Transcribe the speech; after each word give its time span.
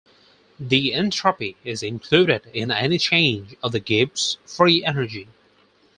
The 0.59 0.95
entropy 0.95 1.57
is 1.63 1.83
included 1.83 2.49
in 2.55 2.71
any 2.71 2.97
change 2.97 3.55
of 3.61 3.71
the 3.71 3.79
Gibbs 3.79 4.39
free 4.47 4.83
energy. 4.83 5.27